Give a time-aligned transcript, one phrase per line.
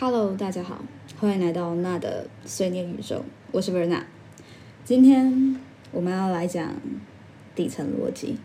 [0.00, 0.82] Hello，大家好，
[1.18, 3.20] 欢迎来到娜的碎念宇宙，
[3.52, 4.00] 我是 Verna。
[4.82, 5.60] 今天
[5.92, 6.74] 我们要来讲
[7.54, 8.38] 底层逻辑。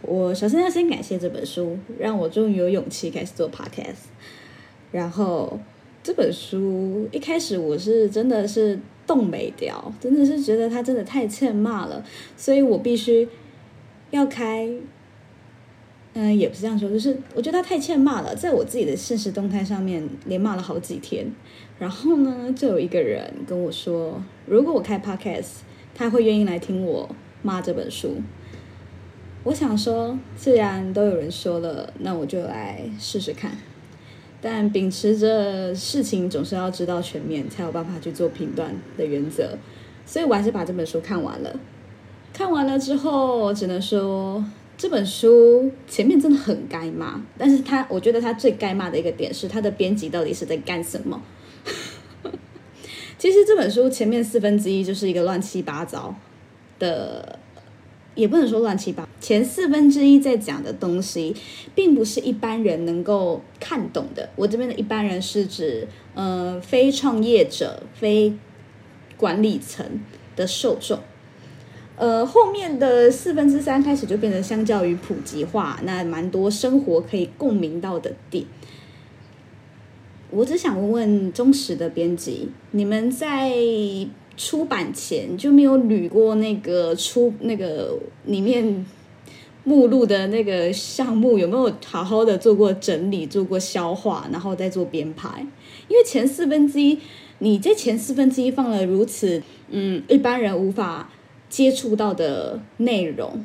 [0.00, 4.06] 我首先要先感谢这本书，让我终于有勇气开始做 Podcast。
[4.92, 5.58] 然后
[6.04, 8.78] 这本书一开始我是真的是
[9.08, 12.04] 动没掉，真的是觉得它真的太欠骂了，
[12.36, 13.28] 所以我必须
[14.12, 14.70] 要开。
[16.20, 21.24] 嗯，也不是这样说，就是我觉得他太欠骂了，在我自己的现实动态上面连骂了好几天。
[21.78, 25.58] 然后呢，就有一个人跟我说，如果我开 podcast，
[25.94, 27.08] 他会愿意来听我
[27.40, 28.16] 骂这本书。
[29.44, 33.52] 我想说，既然都有人说了，那我就来试试看。
[34.40, 39.56] 但秉持着事情总是要知道全面，才有办法去做评断的原则，
[40.04, 41.60] 所以我还是把这本书看完了。
[42.32, 44.44] 看完了之后，只能说。
[44.78, 51.20] 这本书前面真的很该骂，但是他我觉得他最该骂的一个点是他的编辑到底是在干什么？
[53.18, 56.14] 其实这本书前面四分之一就是一个乱七八糟
[56.78, 57.40] 的，
[58.14, 61.34] 也不能说乱七八，前四分之一在讲的东西，
[61.74, 64.30] 并不是一般人能够看懂的。
[64.36, 68.32] 我这边的一般人是指，呃，非创业者、非
[69.16, 70.00] 管理层
[70.36, 71.00] 的受众。
[71.98, 78.44] 呃，后面的四分之三开始就变成相较于普及化，那蛮多生活可以共鸣到的点。
[80.30, 83.52] 我只想问问忠实的编辑，你们在
[84.36, 88.86] 出版前就没有捋过那个出那个里面
[89.64, 95.44] 目录的那个项目，有没有好好的做过整理、做过消化，然后再做编排？
[95.88, 96.96] 因为前四分之一，
[97.40, 101.10] 你在前四分之一放了如此，嗯，一般人无法。
[101.48, 103.44] 接触到的内容，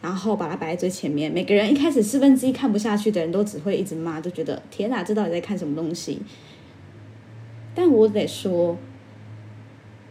[0.00, 1.30] 然后把它摆在最前面。
[1.30, 6.20] 每个人一开始四分之一看不下去的人都只会一直骂，都觉得天哪，这到底在看什么东西？
[7.74, 8.76] 但我得说，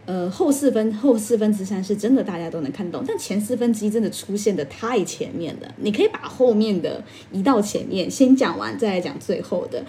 [0.04, 5.74] 呃，后四分后四分之三是真的大家都能看懂，但前四分之一真的出现的太前面了。
[5.76, 9.84] 你可以把后面的移到前面，先讲完再来讲最后的。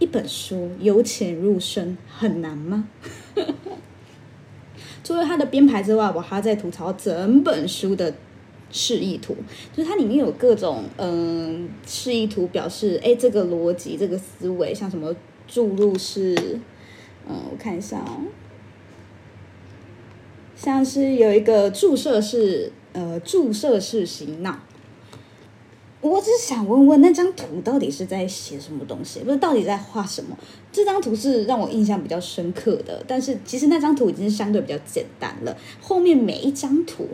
[0.00, 2.88] 一本书由浅入深很难吗？
[5.02, 8.12] 除了它的编排之外，我还在吐槽整本书的
[8.70, 9.34] 示意图，
[9.74, 15.14] 就是它里面有各种嗯示意图，表示哎这个逻辑、这个思维，像什么
[15.46, 16.34] 注入式，
[17.26, 18.22] 嗯，我看一下哦，
[20.54, 24.58] 像是有一个注射式，呃，注射式洗脑。
[26.00, 30.38] 我只是想问问那张图到底是在写什么东西，不是到底在画什么？
[30.70, 35.56] 这张图是让我印象比较深刻的，但是其实那张图已经是相对比较简单了。
[35.80, 37.08] 后面每一张图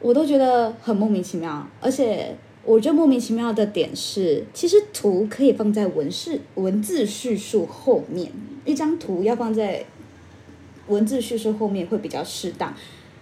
[0.00, 8.30] 我都觉得很莫名其妙，而且我觉得莫名其妙的点是，其实图可以放在文字文字叙述后面，
[8.64, 9.84] 一张图要放在
[10.88, 12.74] 文字叙述后面会比较适当。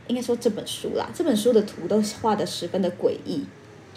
[0.09, 3.45] 应该说这本书啦，这本书的图都画的十分的诡异。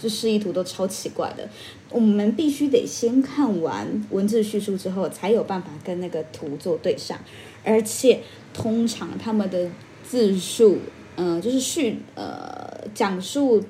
[0.01, 1.47] 这示意图都超奇怪的，
[1.91, 7.19] 我们必须得先看完文字叙述之后，才有办法跟那个图做对上。
[7.63, 8.21] 而且
[8.53, 9.69] 通常他们的
[10.03, 10.79] 字数，
[11.15, 13.63] 嗯，就是叙呃讲述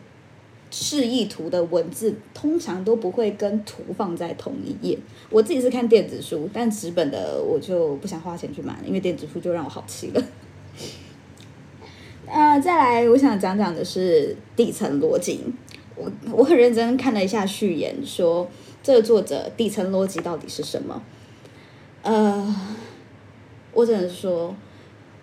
[0.71, 4.97] 示意图的文字，通常都不会跟图放在同一页。
[5.29, 10.23] 我自己是看电子书，但纸本的我就不想花钱去买，因为电子书就让我好气了。
[12.33, 15.41] 呃，再来，我想讲讲的是底层逻辑。
[16.01, 18.49] 我我很认真看了一下序言，说
[18.81, 21.01] 这个作者底层逻辑到底是什么？
[22.01, 22.55] 呃，
[23.73, 24.55] 我只能说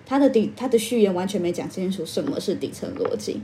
[0.06, 3.40] 他的底他的序言完全没讲清楚什么是底层逻辑，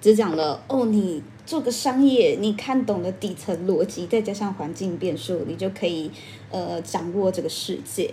[0.00, 6.10] 只讲了哦，你做个商业，你看懂了底层逻辑，再加上环境变数，你就可以
[6.50, 8.12] 呃掌握这个世界。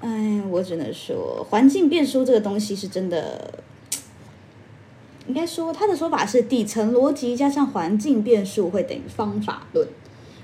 [0.00, 3.64] 哎，我只能说环境变数这个东西是真的。
[5.28, 9.86] 应该说，他的说法是底层逻辑加上环境变数会等于方法论。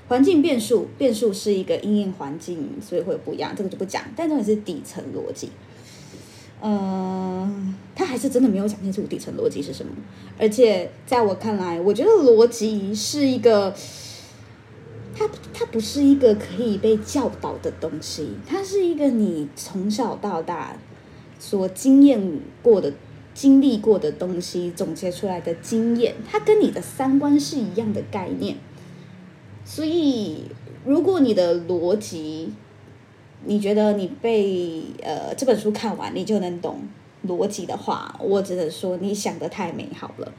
[0.09, 4.03] 环境变数，变数是一个因应环境，所以会不一样，这个就不讲。
[4.15, 5.51] 但重点是底层逻辑，
[6.61, 7.51] 呃，
[7.95, 9.93] 他还是真的没有讲清楚底层逻辑是什么。
[10.39, 13.73] 而且在我看来，我觉得逻辑是一个，
[15.17, 20.77] 它它不是一个可以被教导的东西，它是一个你从小到大
[21.39, 22.93] 所经验过的。
[23.35, 28.57] 经历过的东西总结出来的经验，它跟你的三观是一样的概念。
[29.65, 30.45] 所以，
[30.85, 32.53] 如果你的逻辑，
[33.45, 36.81] 你觉得你被呃这本书看完你就能懂
[37.27, 40.33] 逻辑的话，我只能说你想的太美好了。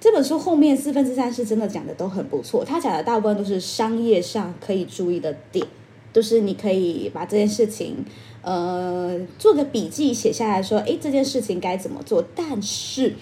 [0.00, 5.66] 这本书后面四分之三是真的讲的都很不错，他讲的大部分都是商业上可以注意的点，
[6.14, 8.02] 就是你可以把这件事情，
[8.40, 12.24] 呃，做个笔记写下来说，哎，这件事情该怎么做。
[12.34, 13.14] 但是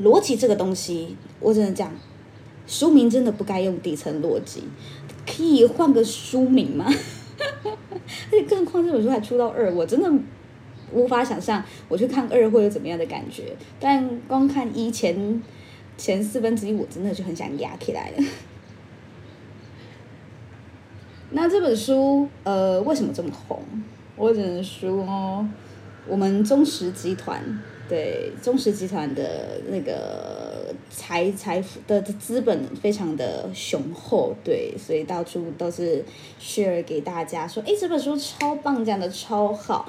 [0.00, 1.92] 逻辑这个东西，我只能讲，
[2.66, 4.64] 书名真的不该用底层逻辑，
[5.24, 6.86] 可以换个书名吗？
[6.90, 10.10] 而且更何况这本书还出到二，我真的。
[10.90, 15.42] 无法想象我去看二会有怎么样的感觉，但光看一前
[15.98, 18.16] 前四分之一，我真的就很想压起来了。
[21.30, 23.60] 那这本书呃为什么这么红？
[24.16, 25.46] 我只能说，
[26.08, 27.42] 我们中石集团
[27.88, 36.04] 对中石集团的那个财财富的资本非常的雄厚，对，所以到处都是
[36.40, 39.86] share 给大家说，哎，这本书超棒，讲的超好。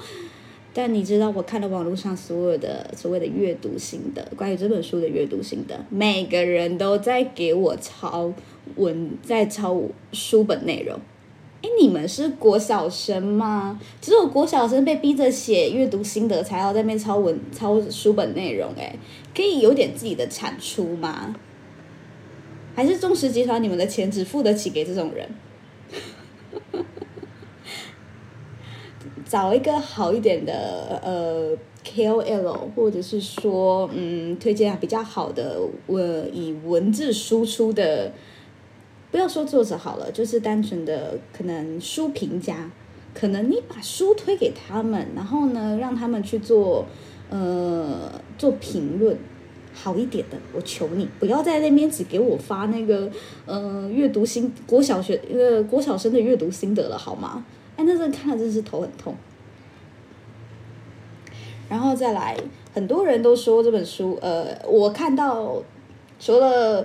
[0.72, 8.32] 但你知道，我看了网络上所有的所谓的阅读心得，关于这本书的阅读心得，每个人都在给我抄
[8.76, 9.82] 文，在抄
[10.12, 11.00] 书本内容。
[11.62, 13.78] 哎，你们是国小生吗？
[14.00, 18.72] 只有国小生被逼着写阅读心得，才要在那抄文、抄书本内容。
[18.78, 18.96] 哎，
[19.34, 21.34] 可以有点自己的产出吗？
[22.74, 25.28] 还是中石集团，你们的钱只付得起给这种人？
[29.28, 38.12] 找一个好一点的呃 KOL，或者是说嗯推荐比较好的呃以文字输出的，
[39.10, 42.70] 不要说作者好了，就是单纯的可能书评家，
[43.12, 46.86] 可能你把书推给他们，然后呢让他们去做
[47.28, 49.16] 呃做评论
[49.74, 53.10] 好一点的，我求你不要在那边只给我发那个
[53.46, 57.44] 呃阅读心国小学呃国小生的阅读心得了好吗？
[57.76, 59.14] 哎，那阵看了真是头很痛。
[61.68, 62.36] 然后再来，
[62.74, 65.62] 很多人都说这本书，呃，我看到
[66.18, 66.84] 除了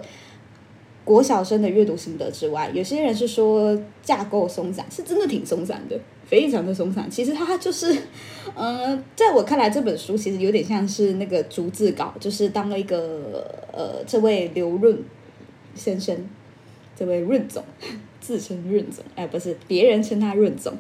[1.06, 7.10] 国小生的阅读心得之外，有些人是说架构松散，是真的挺松散的，非常的松散。
[7.10, 7.96] 其实它就是，
[8.56, 14.98] 嗯，在我看来，这本书其实有点像是那个逐字稿，就是当了一个呃，这位刘润
[15.75, 16.18] 先生，
[16.96, 17.63] 这位润总。
[18.19, 20.74] 自称润总，哎，不是，别人称他润总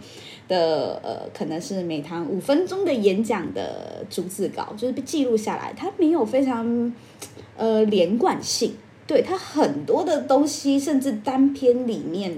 [0.47, 6.91] 的，呃，可能是每堂五分钟的演讲的逐字稿，就是被记录下来，它没有非常
[7.55, 8.73] 呃连贯性，
[9.07, 12.37] 对它很多的东西，甚至单篇里面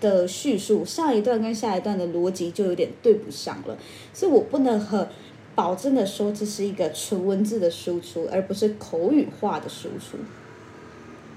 [0.00, 3.76] 的叙述，上一段跟下一段的逻辑就有点对不上了，
[4.12, 5.08] 所以我不能很
[5.54, 10.18] 保证的说这是一个纯文字的输出，而不是口语化的输出，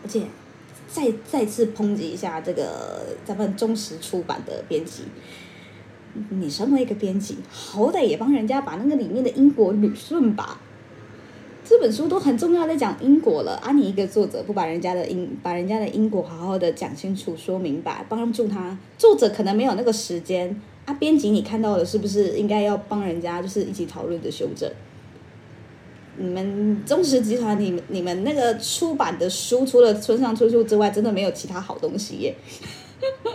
[0.03, 0.23] 而且。
[0.93, 5.03] 再再次抨击一下这个咱们忠实出版的编辑，
[6.31, 10.59] 你身为一个编辑，好歹也帮人家把那个里面的因果捋顺吧。
[11.71, 13.71] 这本书都很重要，在讲因果了啊！
[13.71, 20.93] 你一个作者不把人家的因，把人家的因果好好的讲清楚、说明白，帮助他，作者可能没有那个时间啊。
[20.95, 24.69] 编辑你看到的是不是应该要帮人家，就是一起讨论的修正？
[26.17, 32.35] 你们中石集团，你们你们那个出版的书，除了村上春树之外，真的没有其他好东西耶。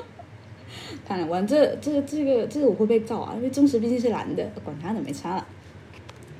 [1.08, 5.46] 看完这这个这个这个我会被告啊，因为中石毕竟是蓝的，管他的没差了，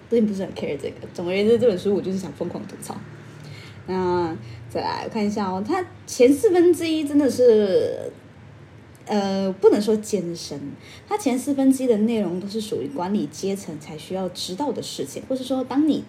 [0.09, 1.07] 并不是很 care 这个。
[1.15, 2.97] 总而言之，这本书我就是想疯狂吐槽。
[3.87, 4.37] 那
[4.69, 8.11] 再来看一下哦，它前四分之一真的是，
[9.07, 10.61] 呃，不能说艰深，
[11.09, 16.05] 它前四分之一的内容都是属于管理阶层才需要知道的事情，或是说当你。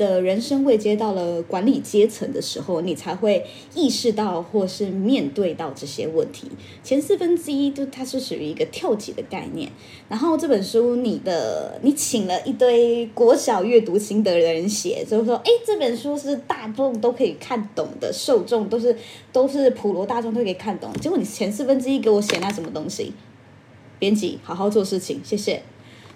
[0.00, 6.48] 的人生未接到了管理阶层的时候，你才会意识到或是面对到这些问题。
[6.82, 9.70] 前四分之一就它是属于一个跳级的概念。
[10.08, 18.96] 然后这本书，你的你请了一堆国小阅读心得的人写，就是说，哎，这本书是大众都可以看懂的，受众都是
[19.30, 20.90] 都是普罗大众都可以看懂。
[20.94, 23.12] 结果你前四分之一给我写那什么东西？
[23.98, 25.62] 编辑，好好做事情，谢谢。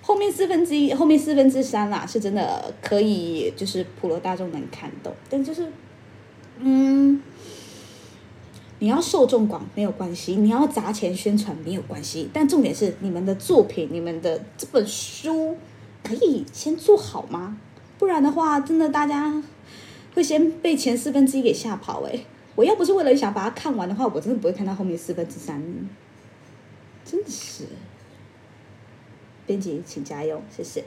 [0.06, 5.10] 后面四分之一，后面四分之三啦，是真的可以，就是普罗大众能看懂。
[5.30, 5.72] 但就是，
[6.58, 7.22] 嗯，
[8.80, 15.56] 你要受众广没有关系，你要砸钱宣传没有关系，但重点是你们的作品，你们的这本书
[16.02, 17.56] 可以先做好吗？
[17.98, 19.42] 不然的话，真的大家
[20.14, 22.02] 会先被前四分之一给吓跑。
[22.02, 25.62] 诶，我要不是为了想把它看完的话，我真的不会看到后面四分之三。
[27.06, 27.64] 真的是。
[29.46, 30.84] 编辑，请加油，谢谢。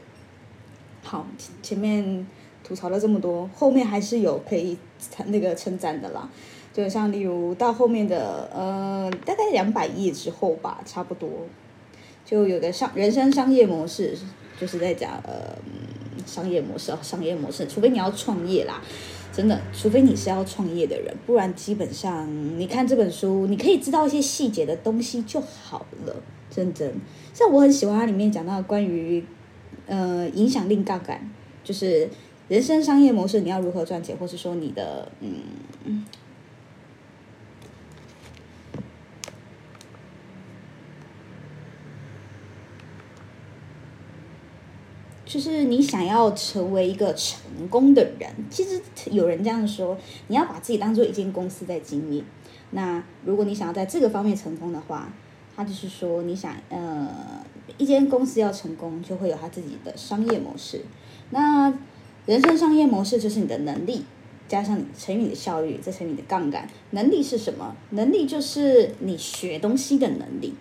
[1.04, 1.26] 好，
[1.62, 2.26] 前面
[2.64, 4.78] 吐槽了这么多，后面还是有可以
[5.28, 6.30] 那个称赞的啦。
[6.74, 11.30] 就像例如到后面的呃，大概两百页之后吧，差不多
[12.26, 14.18] 就有个商人生商业模式，
[14.60, 15.58] 就是在讲呃
[16.26, 18.82] 商业模式哦，商业模式，除非你要创业啦。
[19.34, 22.28] 真的，除非你是要创业的人，不然基本上
[22.60, 26.16] 你看这本书，你可以知道一些细节的东西就好了。
[26.58, 26.92] 认真，
[27.34, 29.24] 像我很喜欢它里面讲到关于
[29.86, 31.30] 呃影响力杠杆，
[31.64, 32.10] 就是
[32.50, 36.04] 人生商业模式，你要如何赚钱，或是说你的嗯。
[45.26, 49.98] 就是你想要成为一个成功的人，其实有人这样说，
[50.28, 52.24] 你要把自己当做一间公司在经营。
[52.72, 55.14] 那如果你想要在这个方面成功的话，
[55.58, 57.10] 他就是说，你想呃，
[57.80, 60.82] 一间公司要成功，就会有他自己的商业模式。
[61.32, 61.74] 那
[62.28, 64.04] 人生商业模式就是你的能力
[64.48, 66.70] 加上你乘以你的效率，再乘以你的杠杆。
[66.92, 67.76] 能力是什么？
[67.90, 70.54] 能力就是你学东西的能力。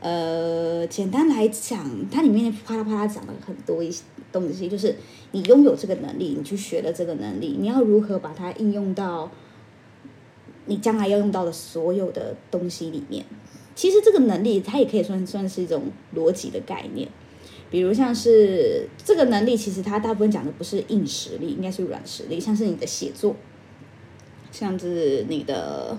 [0.00, 4.02] 呃，简单来讲，它里面啪啦啪啦讲了很多一些
[4.32, 4.96] 东西，就是
[5.30, 9.30] 你拥有这个能力，你去学了这个能力，你要如何把它应用到
[10.66, 13.24] 你将来要用到的所有的东西里面。
[13.76, 15.84] 其实这个能力，它也可以算算是一种
[16.16, 17.08] 逻辑的概念。
[17.70, 23.36] 比如像是这个能力，其实它大部分讲的不是硬实力，应该是软实力，像是你的写作，
[24.50, 25.96] 像是你的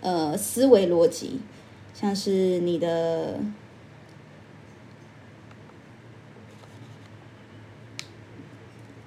[0.00, 1.38] 呃思维逻辑。
[1.94, 3.40] 像是你的，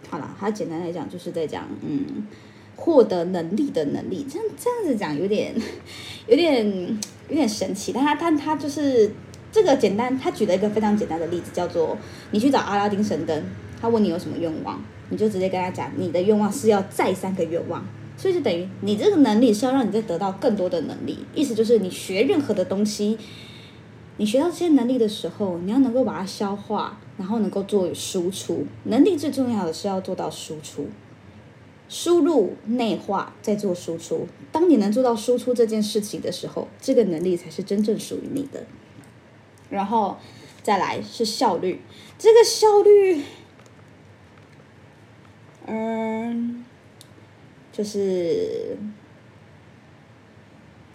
[0.09, 2.27] 好了，它简单来讲就是在讲，嗯，
[2.81, 4.25] 获得能力的能力。
[4.27, 5.53] 这样这样子讲有点，
[6.27, 6.65] 有点
[7.29, 7.91] 有点神奇。
[7.93, 9.11] 但他但他就是
[9.51, 11.95] 这个简单，他举了一个非常简单的例子，叫做
[12.31, 13.43] 你去找阿拉丁神灯，
[13.79, 17.85] 他问你有什么愿望，你就直接跟他讲，你的愿望是要再三个愿望。
[18.17, 23.17] 所以就等于你这个能力是要让你再得到更多的能力，意思就是你学任何的东西，
[24.17, 28.65] 你学到这些能力的时候，你要能够把它消化，然后能够做输出。
[28.83, 30.87] 能力最重要的是要做到输出，
[31.91, 34.25] 输入内化再做输出。
[34.49, 38.65] 当你能做到输出这件事情的时候，这个能力才是真正属于你的。
[39.69, 40.17] 然后
[40.63, 41.81] 再来是效率，
[42.17, 43.23] 这个效率，
[45.65, 46.63] 嗯。
[47.73, 48.77] 就是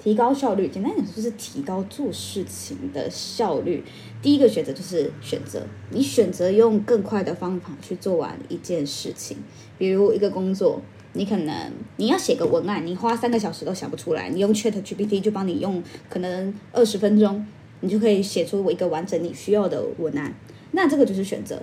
[0.07, 3.83] 提高效率，简单讲就是提高做事情的效率。
[4.23, 9.39] 第一个选择就是选择，你选择用更快的方法去做完一件事情。
[9.77, 10.81] 比如一个工作，
[11.15, 17.45] 你可能你要写个文案，你花三个小时都想不出来，你用 Chat GPT 就帮你用可能二十分钟，
[17.81, 20.33] 你就可以写出我一个完整你需要的文案。
[20.71, 21.61] 那这个就是选择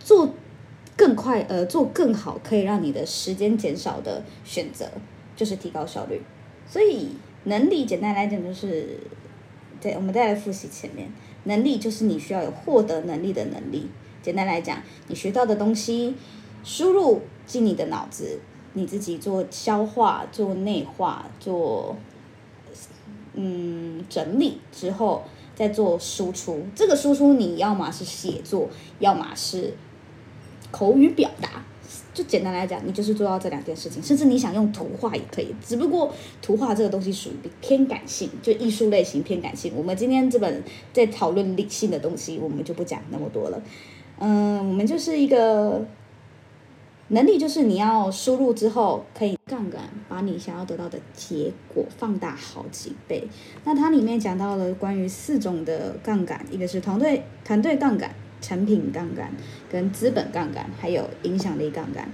[0.00, 0.32] 做。
[0.96, 4.90] 更快，呃，做更好，可以让你的时间减少的选择，
[5.36, 6.22] 就是提高效率。
[6.66, 7.10] 所以
[7.46, 9.00] 能力简单来讲，就是
[9.80, 11.10] 对，我们再来复习前面，
[11.44, 13.88] 能力就是你需要有获得能力的能力。
[14.22, 16.14] 简单来讲，你学到的东西
[16.62, 18.38] 输入进你的脑子，
[18.74, 21.96] 你自己做消化、做内化、做
[23.34, 25.24] 嗯整理之后，
[25.54, 26.66] 再做输出。
[26.74, 29.74] 这个输出你要么是写作，要么是。
[30.72, 31.64] 口语表达，
[32.16, 35.54] 就简单来讲，你就是做到这两件事情，甚至你想用图画也可以。
[35.62, 39.74] 只不过图画这个东西属于偏感性，就艺术类型偏感性。
[39.76, 40.62] 我们今天这本
[40.94, 43.62] 在讨论理性的东西，我们就不讲那么多了。
[44.18, 45.84] 嗯，我们就是一个
[47.08, 53.28] 能力，就是你要输入之后，可以杠杆把你想要得到的结果放大好几倍。
[53.64, 58.10] 那它里面讲到了关于四种的杠杆，一个是团队团队杠杆。
[58.38, 59.32] 产品杠杆、
[59.70, 62.08] 跟资本杠杆，还有影响力杠杆。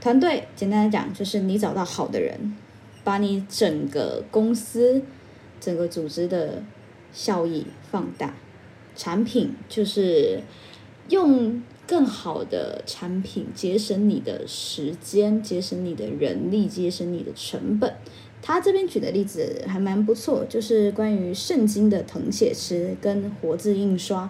[0.00, 2.56] 团队简单来讲，就是你找到好的人，
[3.04, 5.02] 把你整个公司、
[5.60, 6.62] 整个组织的
[7.12, 8.34] 效益放大。
[8.94, 10.40] 产品就是
[11.08, 17.94] 用更好的产品节省你的时间，节省你的人力，节省你的成本。
[18.42, 24.28] 他这边举的例子还蛮不错，就是关于圣经的誊写师跟活字印刷。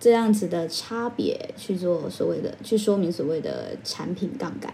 [0.00, 4.72] 这样子的差别去做所谓的去说明所谓的产品杠杆，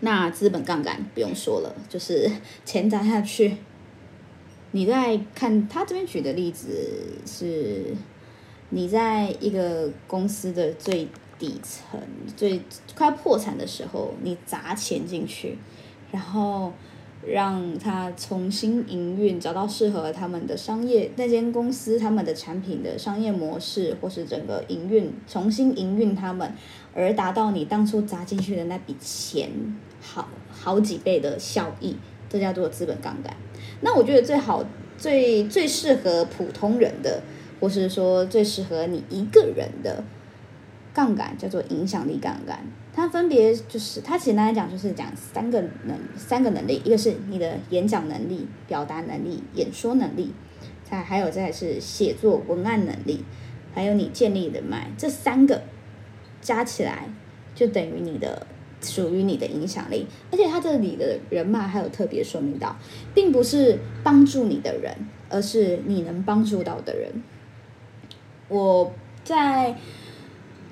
[0.00, 2.30] 那资本杠杆不用说了，就是
[2.64, 3.56] 钱砸下去。
[4.72, 7.94] 你在看他这边举的例子是，
[8.70, 12.00] 你在一个公司的最底层、
[12.36, 12.60] 最
[12.96, 15.56] 快要破产的时候，你砸钱进去，
[16.10, 16.72] 然后。
[17.28, 26.54] 让他重新营运，找到适合他们的商业那间公司他们的产品的商业模式，或是整个营运重新营运他们，
[26.94, 29.50] 而达到你当初砸进去的那笔钱
[30.00, 31.96] 好好几倍的效益，
[32.28, 33.36] 这叫做资本杠杆。
[33.80, 34.64] 那我觉得最好
[34.96, 37.22] 最最适合普通人的，
[37.58, 40.04] 或是说最适合你一个人的
[40.94, 42.64] 杠杆叫做影响力杠杆。
[42.96, 50.32] 它分别就是它简单来讲就是讲三个能三个能力，一个是你的演讲能力、表达能力、演说能力，
[50.82, 53.22] 再还有再是写作文案能力，
[53.74, 55.62] 还有你建立人脉，这三个
[56.40, 57.10] 加起来
[57.54, 58.46] 就等于你的。
[58.82, 62.76] 属于你的影响力，而且它这里的人脉还有特别说明到，
[63.14, 64.94] 并不是帮助你的人，
[65.30, 67.10] 而是你能帮助到的人。
[68.48, 68.92] 我
[69.24, 69.74] 在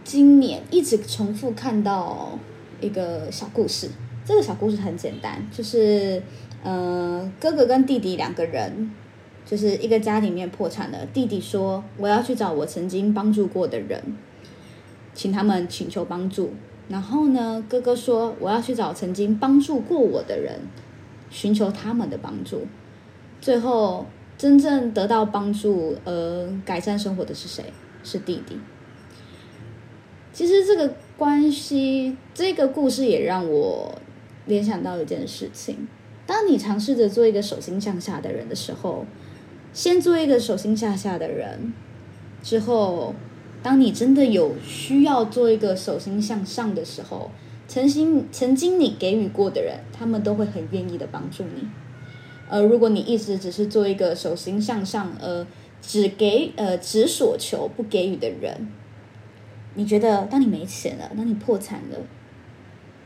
[0.04, 2.38] 今年一直重复看到
[2.78, 3.88] 一个小故事，
[4.22, 6.22] 这个小故事很简单，就是
[6.62, 8.90] 呃哥哥跟弟弟两个人，
[9.46, 14.02] 就是一个家里面破产了，弟弟说我要去找我曾经帮助过的人，
[15.14, 16.52] 请他们请求帮助。
[16.86, 20.60] 然后呢，哥哥说我要去找曾经帮助过我的人，
[21.30, 22.66] 寻求他们的帮助。
[23.40, 24.04] 最后
[24.36, 27.64] 真正得到帮助而改善生活的是谁？
[28.02, 28.58] 是弟弟。
[30.34, 33.98] 其实这个关系，这个故事也让我
[34.44, 35.88] 联想到一件事情：
[36.26, 39.06] 当你尝试着做一个手心向下的人的时候，
[39.72, 41.72] 先做一个手心向下的人，
[42.42, 43.14] 之后。
[43.62, 47.30] 当你真的有需要做一个手心向上的时候，
[47.66, 51.66] 曾经曾经你给予过的人，他们都会很愿意的帮助你。
[52.50, 55.46] 而如果你一直只是做一个手心向上，呃，
[55.80, 58.68] 只给呃只所求不给予的人，
[59.74, 61.98] 你觉得当你没钱了，当你破产了，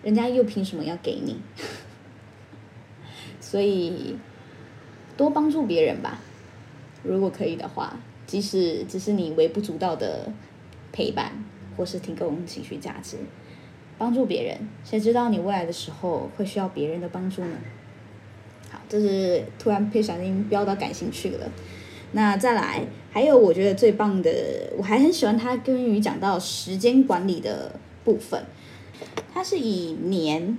[0.02, 1.40] 人家又凭什么要给你？
[3.40, 4.16] 所以
[5.16, 6.18] 多帮助别人吧，
[7.02, 7.96] 如果可以的话，
[8.26, 10.32] 即使只是你微不足道的。
[10.90, 11.30] 陪伴，
[11.76, 13.18] 或是提供情绪价值，
[13.98, 14.58] 帮助别人。
[14.82, 17.56] 谁知道你未来的时候会需要别人的帮助呢？
[18.70, 21.48] 好，这是突然不小心飙到感兴趣了。
[22.12, 24.30] 那再来，还有我觉得最棒的，
[24.76, 27.72] 我还很喜欢他跟于讲到时间管理的
[28.04, 28.44] 部分。
[29.32, 30.58] 它是以年、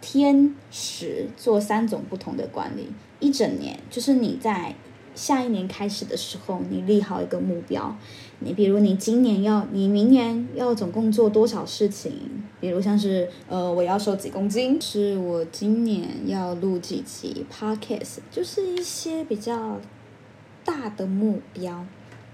[0.00, 2.88] 天、时做三种不同的管理。
[3.20, 4.74] 一整年就是你在。
[5.14, 7.92] 下一年开始的时候，你立好一个目标。
[8.38, 12.12] 你比如你今年要，你明年要总共做多少事情？
[12.60, 19.80] 比如像是呃，我要瘦几公斤，是我今年要录几集 podcast，就是一些比较
[20.68, 21.82] 大的目标，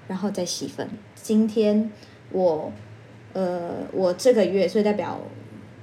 [0.08, 0.90] 然后再细分。
[1.14, 1.88] 今天
[2.32, 2.72] 我
[3.32, 5.20] 呃，我这个月，所以代表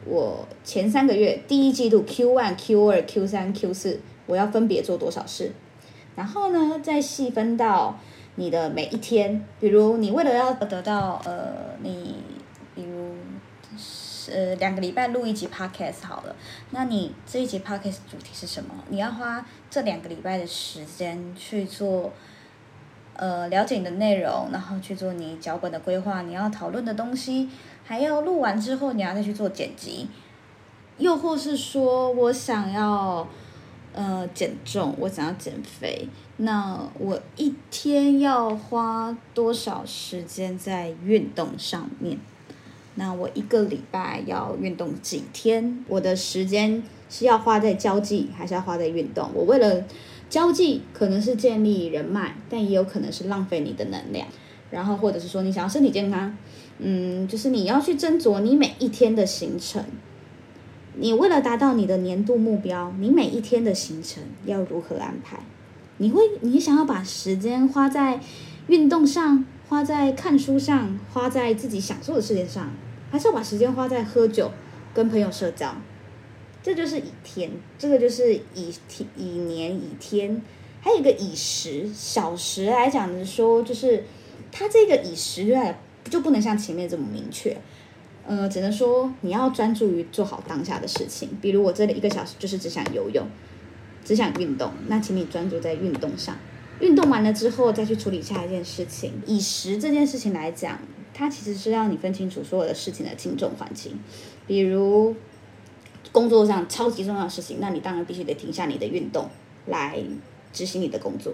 [0.03, 5.53] 我前三个月，第一季度 Q one、Q 二、Q 三、Q 四，我要分别做多少事？
[6.13, 7.97] 然后呢，再细分到
[8.35, 12.17] 你的每一天，比如你为了要得到呃，你
[12.75, 13.13] 比如
[14.29, 16.35] 呃两个礼拜录一集 podcast 好了，
[16.71, 18.75] 那你这一集 podcast 主题是什么？
[18.89, 22.11] 你要花这两个礼拜的时间去做
[23.21, 27.47] 呃了解你的内容，然后去做你脚本的规划，你要讨论的东西，
[27.85, 30.09] 还要录完之后你要再去做剪辑，
[30.97, 33.27] 又或是说我想要。
[33.93, 36.07] 呃，减重，我想要减肥，
[36.37, 42.17] 那我一天要花多少时间在运动上面？
[42.95, 45.83] 那我一个礼拜要运动几天？
[45.89, 49.29] 我的时间是要花在交际，还是要花在运动？
[49.33, 49.83] 我为了
[50.31, 54.25] 交际，可能是建立人脉，但也有可能是浪费你的能量。
[54.71, 56.37] 然后，或者是说你想要身体健康，
[56.79, 59.83] 嗯，就是你要去斟酌你每一天的行程。
[60.95, 65.37] 你为了达到你的年度目标，你每一天的行程要如何安排？
[65.97, 68.21] 你会，你想要把时间花在
[68.67, 72.71] 运动上，花在看书上，花在自己想做的事情上，
[73.11, 74.49] 还是要把时间花在喝酒、
[74.93, 75.75] 跟朋友社交？
[76.63, 80.41] 这就是以天，这个就是以天、以年、以天，
[80.79, 81.89] 还有一个以时。
[81.93, 84.03] 小时来讲的说，就是
[84.51, 87.57] 它这个以时来就不能像前面这么明确。
[88.27, 91.29] 呃，只能说你要专注于做好当下的事情。
[91.41, 93.25] 比如我这里一个小时就是只想游泳，
[94.05, 96.37] 只想运动，那请你专注在运动上。
[96.79, 99.13] 运动完了之后再去处理下一件事情。
[99.25, 100.79] 以时这件事情来讲，
[101.13, 103.95] 它其实是让你分清楚所有的事情的轻重缓急。
[104.45, 105.15] 比如
[106.11, 109.29] 工作上超级重要的事情，那你当然必须得停下你的运动
[109.67, 109.97] 来
[110.51, 111.33] 执行你的工作。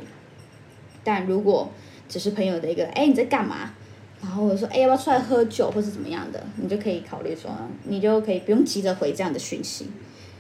[1.04, 1.70] 但如果
[2.08, 3.74] 只是朋友的一个，哎，你在干嘛？
[4.22, 6.44] 然后我说，哎，要不要出来喝酒，或是怎么样的？
[6.56, 7.52] 你就可以考虑说，
[7.84, 9.88] 你就可以不用急着回这样的讯息，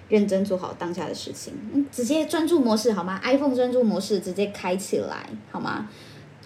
[0.10, 1.54] 认真做好当下的事情，
[1.92, 5.88] 直接专注模式好吗？iPhone 专注模式直接开起来好吗？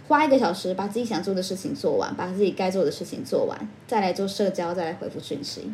[0.08, 5.71] 花一个小时把自己想做的事情做完，把自己该做的事情做完，再来做社交，再来回复讯息。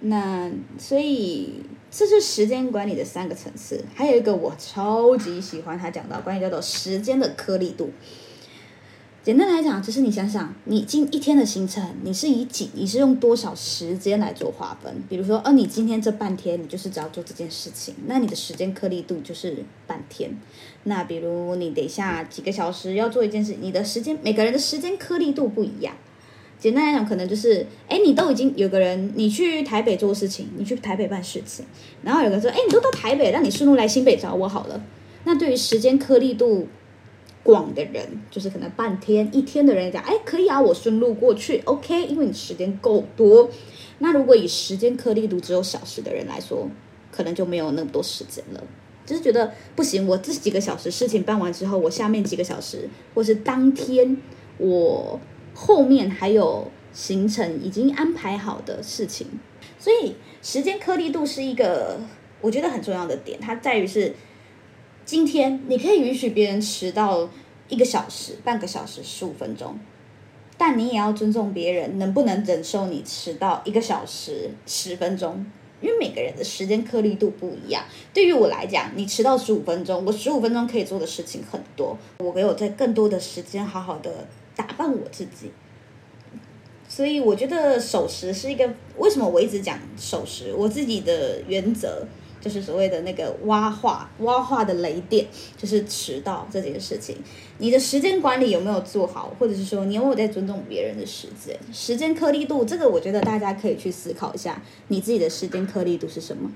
[0.00, 7.90] 那所以这是时间管理的三个层次，还有一个我超级喜欢他讲到关于叫做时间的颗粒度。
[9.24, 15.02] 简单来讲，就是你想想，你今一天的行程，你是以几，你是用多少时间来做划分？
[15.06, 20.30] 比如说，哦，你今天这半天，你就是只要做这件事情，那你的时间颗粒度就是半天。
[20.84, 25.94] 那比如你等一下几个小时要做一件事，你的时间每个人的时间颗粒度不一样。
[26.58, 31.64] 简单来讲，可能就是，哎，你都已经有个人，你去台北做事情，你去台北办事情，
[32.02, 34.82] 然后有个说，哎，你都到台北，那你顺路来新北找我好了。
[35.24, 36.68] 那对于时间颗粒度。
[37.44, 43.48] 广的人就是可能半天一天的人讲，哎，可以啊，我顺路过去，OK，因为你时间够多。
[44.00, 46.68] 那如果以时间颗粒度只有小时的人来说，
[47.10, 48.62] 可能就没有那么多时间了。
[49.06, 54.18] 就是觉得不行，我这几个小时事情办完之后，我下面几个小时，或是当天
[54.58, 55.18] 我
[55.60, 59.26] 后面还有行程已经安排好的事情，
[59.76, 61.98] 所以时间颗粒度是一个
[62.40, 64.14] 我觉得很重要的点，它在于是。
[65.04, 67.26] 今天你可以允许别人迟到
[67.70, 69.78] 一个小时、半个小时、十五分钟，
[70.58, 75.46] 但你也要尊重别人能不能忍受你迟到一个小时、十分钟，
[75.80, 77.84] 因为每个人的时间颗粒度不一样。
[78.12, 85.50] 对于我来讲，你迟到十五分钟，我十五分钟可以做的事情很多，我给我在更多的时间好好的打扮我自己。
[86.86, 88.68] 所以我觉得守时是一个
[88.98, 92.06] 为什么我一直讲守时，我自己的原则。
[92.40, 97.16] 就是所谓的那个挖话挖话的雷点，就是迟到这件事情。
[97.58, 101.58] 你的时间管理有没有做好，或者是说你有没有在尊重别人的时间？
[101.72, 106.48] 时间颗粒度，这个我觉得大家可以去思考一下，你自己的时间颗粒度是什么？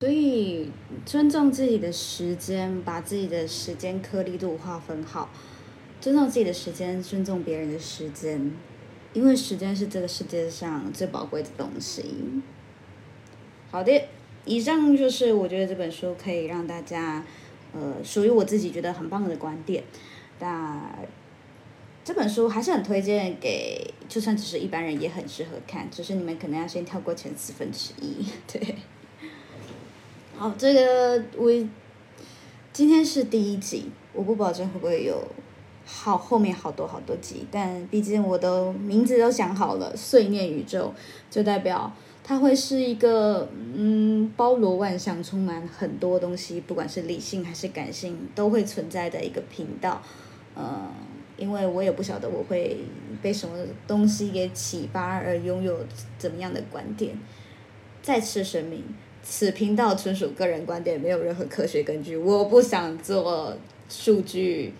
[0.00, 0.70] 所以
[1.06, 5.30] 尊重自己的时间，把自己的时间颗粒度划分好，
[6.00, 8.52] 尊重自己的时间，尊重别人的时间，
[9.12, 12.04] 因为时间是这个世界上最宝贵的东西。
[13.70, 14.02] 好的。
[14.46, 17.22] 以上就是我觉得这本书可以让大家，
[17.74, 19.84] 呃，属于我自己觉得很棒的观点。
[20.40, 20.98] 那
[22.02, 28.24] 这本书还是很推荐给，就算只是一般人也很适合看，只是你们可能要先跳过前四分之一。
[28.50, 28.76] 对，
[30.38, 31.52] 好，这个我
[32.72, 35.22] 今天是第一集，我不保证会不会有
[35.92, 40.94] 好后面好多好多集，但毕竟我的名字都想好了，碎念宇宙
[41.30, 41.92] 就代表。
[42.22, 50.00] 它会是一个嗯，包罗万象、充满很多东西，不管是理性还是感性，都会存在的一个频道。
[50.54, 50.88] 呃，
[51.36, 52.78] 因为我也不晓得我会
[53.20, 55.84] 被什么东西给启发而拥有
[56.18, 57.18] 怎么样的观点。
[58.00, 58.84] 再次声明，
[59.22, 62.16] 此频道纯属个人观点，没有任何科学根据。
[62.16, 63.56] 我不想做
[63.88, 64.72] 数据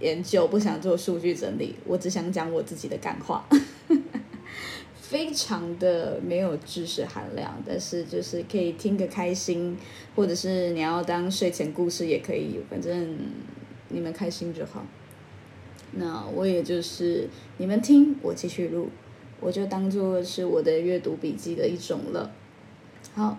[0.00, 3.46] 研究，不想做数据整理，我只想讲我自己的感话。
[4.94, 9.76] 非常的没有知识含量，但是就是可以听个开心，
[10.16, 13.16] 或者是你要当睡前故事也可以，反正
[13.90, 14.84] 你们开心就好。
[15.92, 17.28] 那我也就是
[17.58, 18.88] 你们听，我继续录，
[19.38, 22.32] 我就当做是我的阅读笔记的一种了。
[23.14, 23.38] 好，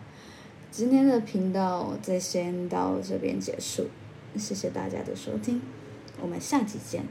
[0.72, 3.88] 今天的频道再先到这边结束，
[4.38, 5.62] 谢谢大家的收听，
[6.21, 7.06] 我们下集见。